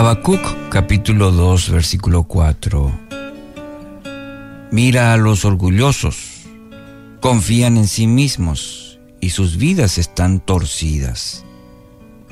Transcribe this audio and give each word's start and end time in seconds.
Habacuc 0.00 0.70
capítulo 0.70 1.30
2 1.30 1.72
versículo 1.72 2.24
4. 2.24 2.90
Mira 4.70 5.12
a 5.12 5.18
los 5.18 5.44
orgullosos, 5.44 6.46
confían 7.20 7.76
en 7.76 7.86
sí 7.86 8.06
mismos 8.06 8.98
y 9.20 9.28
sus 9.28 9.58
vidas 9.58 9.98
están 9.98 10.40
torcidas, 10.40 11.44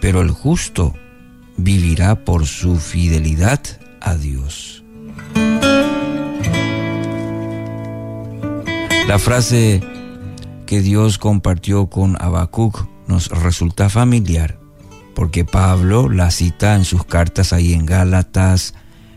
pero 0.01 0.23
el 0.23 0.31
justo 0.31 0.95
vivirá 1.59 2.25
por 2.25 2.47
su 2.47 2.79
fidelidad 2.79 3.61
a 4.01 4.15
Dios. 4.15 4.83
La 9.07 9.19
frase 9.19 9.83
que 10.65 10.81
Dios 10.81 11.19
compartió 11.19 11.91
con 11.91 12.17
Habacuc 12.19 12.89
nos 13.07 13.29
resulta 13.29 13.91
familiar 13.91 14.59
porque 15.19 15.45
Pablo 15.45 16.09
la 16.09 16.31
cita 16.31 16.77
en 16.77 16.85
sus 16.85 17.05
cartas 17.05 17.53
ahí 17.53 17.73
en 17.73 17.87
Gálatas 17.87 18.75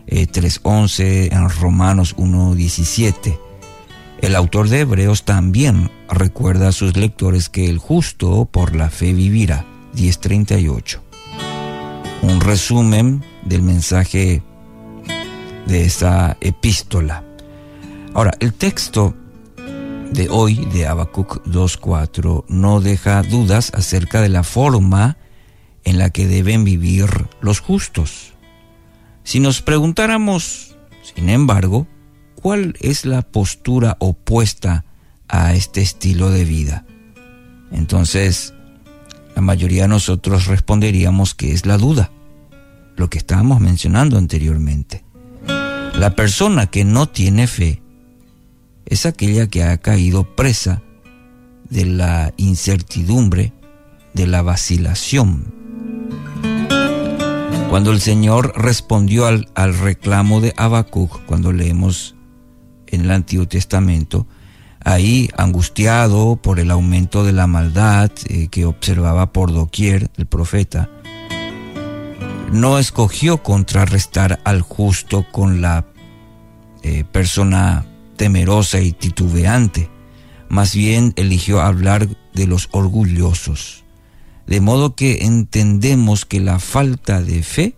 3.11, 0.08 1.00
eh, 1.00 1.28
en 1.30 1.48
Romanos 1.48 2.16
1.17. 2.16 3.38
El 4.20 4.34
autor 4.34 4.68
de 4.68 4.80
Hebreos 4.80 5.22
también 5.22 5.92
recuerda 6.08 6.66
a 6.66 6.72
sus 6.72 6.96
lectores 6.96 7.48
que 7.48 7.70
el 7.70 7.78
justo 7.78 8.46
por 8.46 8.74
la 8.74 8.90
fe 8.90 9.12
vivirá. 9.12 9.64
10.38. 9.94 10.98
Un 12.22 12.40
resumen 12.40 13.24
del 13.44 13.62
mensaje 13.62 14.42
de 15.66 15.84
esa 15.84 16.36
epístola. 16.40 17.22
Ahora, 18.12 18.32
el 18.40 18.54
texto 18.54 19.14
de 20.10 20.28
hoy 20.30 20.66
de 20.72 20.84
Habacuc 20.88 21.44
2.4 21.46 22.46
no 22.48 22.80
deja 22.80 23.22
dudas 23.22 23.70
acerca 23.72 24.20
de 24.20 24.30
la 24.30 24.42
forma 24.42 25.16
en 25.84 25.98
la 25.98 26.10
que 26.10 26.26
deben 26.26 26.64
vivir 26.64 27.08
los 27.40 27.60
justos. 27.60 28.32
Si 29.24 29.40
nos 29.40 29.62
preguntáramos, 29.62 30.76
sin 31.02 31.28
embargo, 31.28 31.86
cuál 32.34 32.74
es 32.80 33.04
la 33.04 33.22
postura 33.22 33.96
opuesta 34.00 34.84
a 35.28 35.54
este 35.54 35.80
estilo 35.80 36.30
de 36.30 36.44
vida, 36.44 36.84
entonces 37.70 38.52
la 39.34 39.42
mayoría 39.42 39.82
de 39.82 39.88
nosotros 39.88 40.46
responderíamos 40.46 41.34
que 41.34 41.52
es 41.52 41.66
la 41.66 41.78
duda, 41.78 42.10
lo 42.96 43.08
que 43.08 43.18
estábamos 43.18 43.60
mencionando 43.60 44.18
anteriormente. 44.18 45.04
La 45.94 46.14
persona 46.16 46.66
que 46.66 46.84
no 46.84 47.08
tiene 47.08 47.46
fe 47.46 47.82
es 48.86 49.06
aquella 49.06 49.46
que 49.46 49.62
ha 49.62 49.78
caído 49.78 50.24
presa 50.36 50.82
de 51.70 51.86
la 51.86 52.34
incertidumbre, 52.36 53.52
de 54.12 54.26
la 54.26 54.42
vacilación, 54.42 55.61
cuando 57.72 57.90
el 57.90 58.02
Señor 58.02 58.52
respondió 58.54 59.24
al, 59.24 59.78
reclamo 59.78 60.42
de 60.42 60.52
Habacuc, 60.58 61.24
cuando 61.24 61.54
leemos 61.54 62.14
en 62.86 63.00
el 63.00 63.10
Antiguo 63.10 63.48
Testamento, 63.48 64.26
ahí 64.84 65.30
angustiado 65.38 66.36
por 66.36 66.60
el 66.60 66.70
aumento 66.70 67.24
de 67.24 67.32
la 67.32 67.46
maldad 67.46 68.10
eh, 68.28 68.48
que 68.48 68.66
observaba 68.66 69.32
por 69.32 69.54
doquier 69.54 70.10
el 70.18 70.26
profeta, 70.26 70.90
no 72.52 72.78
escogió 72.78 73.42
contrarrestar 73.42 74.40
al 74.44 74.60
justo 74.60 75.24
con 75.32 75.62
la 75.62 75.86
eh, 76.82 77.04
persona 77.10 77.86
temerosa 78.18 78.82
y 78.82 78.92
titubeante, 78.92 79.88
más 80.50 80.74
bien 80.74 81.14
eligió 81.16 81.62
hablar 81.62 82.06
de 82.34 82.46
los 82.46 82.68
orgullosos 82.72 83.81
de 84.52 84.60
modo 84.60 84.94
que 84.94 85.24
entendemos 85.24 86.26
que 86.26 86.38
la 86.38 86.58
falta 86.58 87.22
de 87.22 87.42
fe 87.42 87.74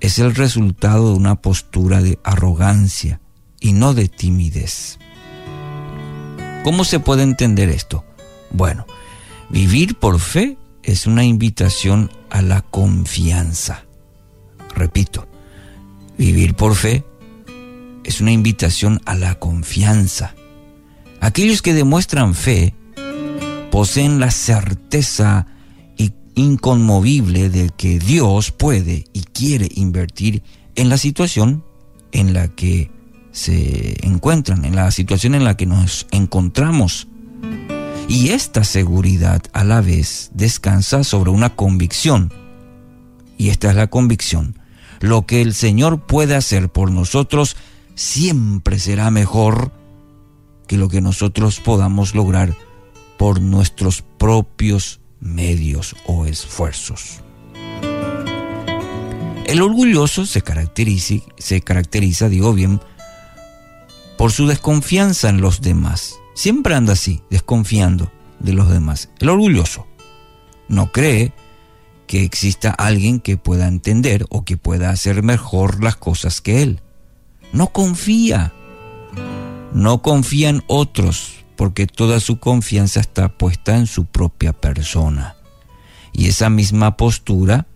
es 0.00 0.18
el 0.18 0.34
resultado 0.34 1.10
de 1.10 1.18
una 1.18 1.42
postura 1.42 2.00
de 2.00 2.18
arrogancia 2.24 3.20
y 3.60 3.74
no 3.74 3.92
de 3.92 4.08
timidez. 4.08 4.98
¿Cómo 6.64 6.84
se 6.84 7.00
puede 7.00 7.22
entender 7.22 7.68
esto? 7.68 8.02
Bueno, 8.50 8.86
vivir 9.50 9.98
por 9.98 10.20
fe 10.20 10.56
es 10.82 11.06
una 11.06 11.22
invitación 11.22 12.10
a 12.30 12.40
la 12.40 12.62
confianza. 12.62 13.84
Repito, 14.74 15.28
vivir 16.16 16.54
por 16.54 16.74
fe 16.76 17.04
es 18.04 18.22
una 18.22 18.32
invitación 18.32 19.02
a 19.04 19.14
la 19.16 19.34
confianza. 19.34 20.34
Aquellos 21.20 21.60
que 21.60 21.74
demuestran 21.74 22.34
fe 22.34 22.74
poseen 23.72 24.20
la 24.20 24.30
certeza 24.30 25.46
inconmovible 26.34 27.48
de 27.48 27.70
que 27.70 27.98
Dios 27.98 28.52
puede 28.52 29.06
y 29.14 29.22
quiere 29.22 29.66
invertir 29.74 30.42
en 30.74 30.90
la 30.90 30.98
situación 30.98 31.64
en 32.12 32.34
la 32.34 32.48
que 32.48 32.90
se 33.32 34.06
encuentran, 34.06 34.66
en 34.66 34.76
la 34.76 34.90
situación 34.90 35.34
en 35.34 35.44
la 35.44 35.56
que 35.56 35.64
nos 35.64 36.06
encontramos. 36.10 37.08
Y 38.08 38.28
esta 38.28 38.62
seguridad 38.62 39.42
a 39.54 39.64
la 39.64 39.80
vez 39.80 40.30
descansa 40.34 41.02
sobre 41.02 41.30
una 41.30 41.56
convicción. 41.56 42.30
Y 43.38 43.48
esta 43.48 43.70
es 43.70 43.76
la 43.76 43.86
convicción. 43.86 44.58
Lo 45.00 45.24
que 45.24 45.40
el 45.40 45.54
Señor 45.54 46.02
puede 46.02 46.34
hacer 46.34 46.68
por 46.68 46.90
nosotros 46.90 47.56
siempre 47.94 48.78
será 48.78 49.10
mejor 49.10 49.72
que 50.66 50.76
lo 50.76 50.90
que 50.90 51.00
nosotros 51.00 51.60
podamos 51.60 52.14
lograr 52.14 52.54
por 53.22 53.40
nuestros 53.40 54.02
propios 54.18 55.00
medios 55.20 55.94
o 56.06 56.26
esfuerzos. 56.26 57.20
El 59.46 59.62
orgulloso 59.62 60.26
se 60.26 60.42
caracteriza, 60.42 61.14
se 61.38 61.60
caracteriza, 61.60 62.28
digo 62.28 62.52
bien, 62.52 62.80
por 64.18 64.32
su 64.32 64.48
desconfianza 64.48 65.28
en 65.28 65.40
los 65.40 65.60
demás. 65.60 66.16
Siempre 66.34 66.74
anda 66.74 66.94
así, 66.94 67.22
desconfiando 67.30 68.10
de 68.40 68.54
los 68.54 68.68
demás. 68.68 69.08
El 69.20 69.28
orgulloso 69.28 69.86
no 70.66 70.90
cree 70.90 71.32
que 72.08 72.24
exista 72.24 72.72
alguien 72.72 73.20
que 73.20 73.36
pueda 73.36 73.68
entender 73.68 74.26
o 74.30 74.44
que 74.44 74.56
pueda 74.56 74.90
hacer 74.90 75.22
mejor 75.22 75.84
las 75.84 75.94
cosas 75.94 76.40
que 76.40 76.60
él. 76.64 76.80
No 77.52 77.68
confía. 77.68 78.52
No 79.72 80.02
confía 80.02 80.48
en 80.48 80.64
otros 80.66 81.41
porque 81.62 81.86
toda 81.86 82.18
su 82.18 82.40
confianza 82.40 82.98
está 82.98 83.38
puesta 83.38 83.76
en 83.76 83.86
su 83.86 84.06
propia 84.06 84.52
persona. 84.52 85.36
Y 86.12 86.26
esa 86.26 86.50
misma 86.50 86.96
postura 86.96 87.68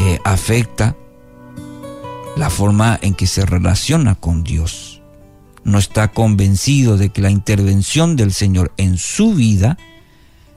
eh, 0.00 0.18
afecta 0.24 0.96
la 2.38 2.48
forma 2.48 2.98
en 3.02 3.12
que 3.12 3.26
se 3.26 3.44
relaciona 3.44 4.14
con 4.14 4.42
Dios. 4.42 5.02
No 5.64 5.76
está 5.76 6.08
convencido 6.12 6.96
de 6.96 7.10
que 7.10 7.20
la 7.20 7.30
intervención 7.30 8.16
del 8.16 8.32
Señor 8.32 8.72
en 8.78 8.96
su 8.96 9.34
vida 9.34 9.76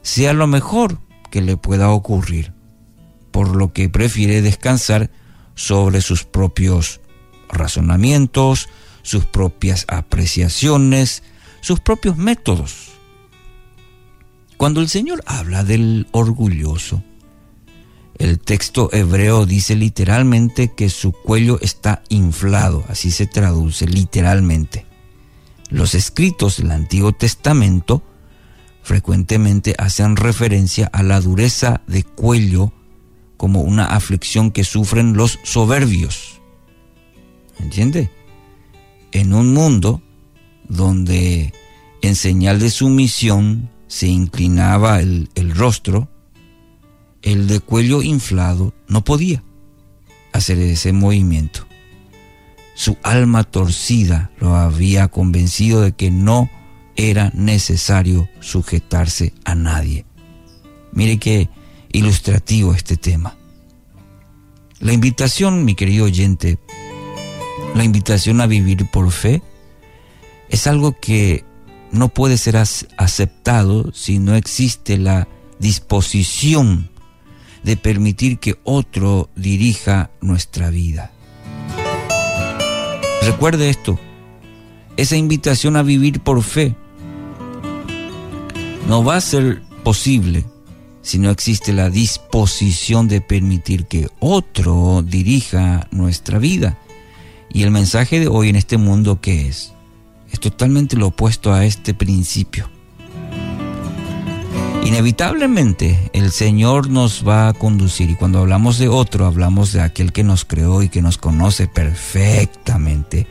sea 0.04 0.32
lo 0.32 0.48
mejor 0.48 1.00
que 1.32 1.42
le 1.42 1.58
pueda 1.58 1.90
ocurrir, 1.90 2.54
por 3.32 3.58
lo 3.58 3.74
que 3.74 3.90
prefiere 3.90 4.42
descansar 4.42 5.12
sobre 5.54 6.00
sus 6.00 6.24
propios 6.24 7.02
razonamientos, 7.50 8.70
sus 9.06 9.24
propias 9.26 9.86
apreciaciones, 9.88 11.22
sus 11.62 11.80
propios 11.80 12.18
métodos. 12.18 12.90
Cuando 14.58 14.82
el 14.82 14.90
Señor 14.90 15.24
habla 15.28 15.64
del 15.64 16.08
orgulloso, 16.12 17.04
el 18.18 18.40
texto 18.40 18.90
hebreo 18.94 19.46
dice 19.46 19.76
literalmente 19.76 20.74
que 20.74 20.90
su 20.90 21.12
cuello 21.12 21.60
está 21.62 22.02
inflado, 22.10 22.84
así 22.90 23.12
se 23.12 23.28
traduce 23.28 23.86
literalmente. 23.86 24.88
Los 25.70 25.94
escritos 25.94 26.58
del 26.58 26.72
Antiguo 26.72 27.12
Testamento 27.12 28.02
frecuentemente 28.82 29.76
hacen 29.78 30.16
referencia 30.16 30.88
a 30.88 31.04
la 31.04 31.22
dureza 31.22 31.82
de 31.86 32.04
cuello 32.04 32.74
como 33.38 33.62
una 33.62 33.86
aflicción 33.86 34.50
que 34.50 34.64
sufren 34.64 35.14
los 35.14 35.38
soberbios. 35.44 36.42
¿Entiende? 37.60 38.10
En 39.16 39.34
un 39.34 39.54
mundo 39.54 40.02
donde 40.68 41.54
en 42.02 42.16
señal 42.16 42.60
de 42.60 42.70
sumisión 42.70 43.70
se 43.88 44.08
inclinaba 44.08 45.00
el, 45.00 45.30
rostro, 45.56 46.10
el 47.22 47.48
de 47.48 47.62
cuello 47.62 48.02
inflado 48.02 48.74
no 48.90 49.06
podía 49.06 49.42
hacer 50.34 50.60
ese 50.60 50.92
movimiento. 50.92 51.66
Su 52.74 52.98
alma 53.04 53.46
torcida 53.46 54.32
lo 54.38 54.58
había 54.58 55.08
convencido 55.08 55.80
de 55.80 55.94
que 55.94 56.12
no 56.12 56.50
era 56.98 57.32
necesario 57.34 58.28
sujetarse 58.42 59.34
a 59.46 59.56
nadie. 59.56 60.06
Mire 60.92 61.20
qué 61.20 61.50
ilustrativo 61.94 62.74
este 62.74 62.98
tema. 62.98 63.38
La 64.80 64.92
invitación, 64.92 65.64
mi 65.64 65.74
querido 65.74 66.04
oyente, 66.04 66.60
la 67.76 67.84
invitación 67.84 68.40
a 68.40 68.48
vivir 68.48 68.90
por 68.90 69.12
fe 69.12 69.42
es 70.50 70.66
algo 70.66 70.98
que 70.98 71.44
no 71.92 72.10
puede 72.10 72.38
ser 72.38 72.56
aceptado 72.56 73.92
si 73.94 74.18
no 74.18 74.36
existe 74.36 74.98
la 74.98 75.28
disposición 75.60 76.90
de 77.64 77.76
permitir 77.76 78.40
que 78.40 78.56
otro 78.64 79.30
dirija 79.36 80.10
nuestra 80.22 80.70
vida. 80.70 81.12
Recuerde 83.22 83.70
esto, 83.70 84.00
esa 84.96 85.18
invitación 85.18 85.76
a 85.76 85.84
vivir 85.84 86.22
por 86.22 86.44
fe 86.44 86.76
no 88.88 89.04
va 89.04 89.18
a 89.18 89.22
ser 89.22 89.64
posible 89.84 90.46
si 91.02 91.20
no 91.20 91.30
existe 91.30 91.74
la 91.74 91.90
disposición 91.90 93.10
de 93.10 93.20
permitir 93.20 93.86
que 93.86 94.08
otro 94.20 95.02
dirija 95.02 95.88
nuestra 95.92 96.40
vida. 96.40 96.78
Y 97.56 97.64
el 97.64 97.72
mensaje 97.72 98.20
de 98.20 98.28
hoy 98.28 98.50
en 98.50 98.58
este 98.58 98.78
mundo, 98.78 99.22
¿qué 99.22 99.48
es? 99.48 99.72
Es 100.30 100.42
totalmente 100.42 100.98
lo 100.98 101.08
opuesto 101.08 101.54
a 101.54 101.64
este 101.64 101.94
principio. 101.94 102.70
Inevitablemente 104.84 106.12
el 106.12 106.32
Señor 106.32 106.90
nos 106.90 107.26
va 107.26 107.48
a 107.48 107.54
conducir 107.54 108.10
y 108.10 108.16
cuando 108.16 108.40
hablamos 108.40 108.78
de 108.78 108.90
otro 108.90 109.26
hablamos 109.26 109.72
de 109.72 109.80
aquel 109.80 110.12
que 110.12 110.26
nos 110.26 110.44
creó 110.44 110.84
y 110.84 110.90
que 110.90 111.02
nos 111.02 111.18
conoce 111.18 111.70
perfectamente. 111.70 113.26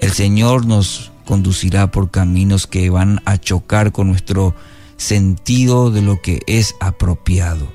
El 0.00 0.12
Señor 0.12 0.66
nos 0.66 1.10
conducirá 1.24 1.90
por 1.90 2.10
caminos 2.10 2.66
que 2.66 2.90
van 2.90 3.22
a 3.24 3.38
chocar 3.38 3.90
con 3.92 4.08
nuestro 4.08 4.54
sentido 4.98 5.90
de 5.90 6.02
lo 6.02 6.20
que 6.20 6.42
es 6.46 6.74
apropiado. 6.78 7.72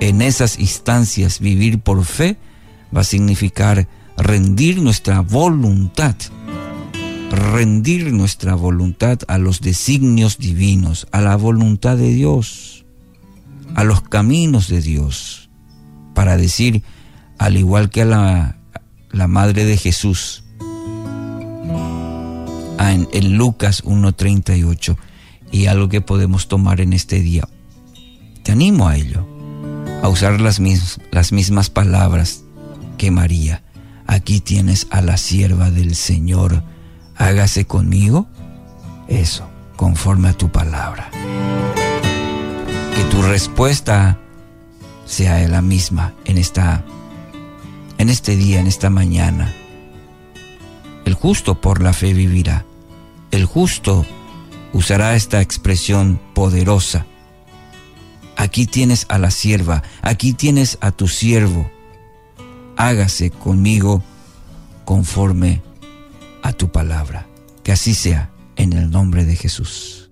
En 0.00 0.22
esas 0.22 0.58
instancias 0.58 1.38
vivir 1.38 1.80
por 1.80 2.02
fe 2.06 2.38
va 2.96 3.02
a 3.02 3.04
significar 3.04 3.86
rendir 4.16 4.80
nuestra 4.82 5.20
voluntad 5.20 6.16
rendir 7.30 8.12
nuestra 8.12 8.54
voluntad 8.54 9.18
a 9.28 9.38
los 9.38 9.60
designios 9.60 10.38
divinos, 10.38 11.06
a 11.12 11.20
la 11.20 11.36
voluntad 11.36 11.96
de 11.96 12.10
Dios, 12.10 12.84
a 13.74 13.84
los 13.84 14.02
caminos 14.02 14.68
de 14.68 14.80
Dios, 14.80 15.50
para 16.14 16.36
decir, 16.36 16.82
al 17.38 17.56
igual 17.56 17.90
que 17.90 18.02
a 18.02 18.06
la, 18.06 18.58
la 19.10 19.26
Madre 19.26 19.64
de 19.64 19.76
Jesús, 19.76 20.44
en, 22.78 23.08
en 23.12 23.36
Lucas 23.36 23.84
1.38, 23.84 24.96
y 25.52 25.66
algo 25.66 25.88
que 25.88 26.00
podemos 26.00 26.48
tomar 26.48 26.80
en 26.80 26.92
este 26.92 27.20
día. 27.20 27.48
Te 28.42 28.52
animo 28.52 28.88
a 28.88 28.96
ello, 28.96 29.26
a 30.02 30.08
usar 30.08 30.40
las, 30.40 30.60
las 31.10 31.32
mismas 31.32 31.70
palabras 31.70 32.44
que 32.98 33.10
María. 33.10 33.62
Aquí 34.06 34.40
tienes 34.40 34.86
a 34.90 35.02
la 35.02 35.16
sierva 35.16 35.70
del 35.70 35.94
Señor 35.94 36.62
hágase 37.16 37.66
conmigo 37.66 38.26
eso, 39.08 39.48
conforme 39.76 40.28
a 40.28 40.32
tu 40.32 40.50
palabra. 40.50 41.10
Que 42.94 43.04
tu 43.10 43.22
respuesta 43.22 44.18
sea 45.04 45.46
la 45.48 45.62
misma 45.62 46.14
en 46.24 46.38
esta 46.38 46.84
en 47.98 48.10
este 48.10 48.36
día, 48.36 48.60
en 48.60 48.66
esta 48.66 48.90
mañana. 48.90 49.54
El 51.04 51.14
justo 51.14 51.60
por 51.60 51.82
la 51.82 51.92
fe 51.92 52.12
vivirá. 52.12 52.64
El 53.30 53.46
justo 53.46 54.04
usará 54.72 55.14
esta 55.14 55.40
expresión 55.40 56.20
poderosa. 56.34 57.06
Aquí 58.36 58.66
tienes 58.66 59.06
a 59.08 59.18
la 59.18 59.30
sierva, 59.30 59.82
aquí 60.02 60.34
tienes 60.34 60.76
a 60.80 60.90
tu 60.90 61.08
siervo. 61.08 61.70
Hágase 62.76 63.30
conmigo 63.30 64.02
conforme 64.84 65.62
a 66.42 66.52
tu 66.52 66.70
palabra. 66.70 67.26
Que 67.62 67.72
así 67.72 67.94
sea 67.94 68.30
en 68.56 68.72
el 68.72 68.90
nombre 68.90 69.24
de 69.24 69.36
Jesús. 69.36 70.05